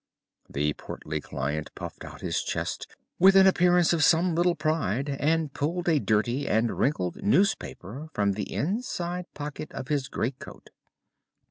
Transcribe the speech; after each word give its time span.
The 0.49 0.73
portly 0.73 1.21
client 1.21 1.69
puffed 1.75 2.03
out 2.03 2.21
his 2.21 2.41
chest 2.41 2.87
with 3.19 3.35
an 3.35 3.45
appearance 3.45 3.93
of 3.93 4.03
some 4.03 4.33
little 4.33 4.55
pride 4.55 5.09
and 5.19 5.53
pulled 5.53 5.87
a 5.87 5.99
dirty 5.99 6.47
and 6.49 6.75
wrinkled 6.79 7.17
newspaper 7.21 8.07
from 8.11 8.31
the 8.31 8.51
inside 8.51 9.31
pocket 9.35 9.71
of 9.73 9.89
his 9.89 10.07
greatcoat. 10.07 10.71